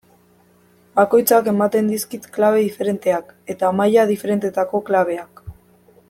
[0.99, 5.45] Bakoitzak ematen dizkit klabe diferenteak, eta maila diferentetako klabeak.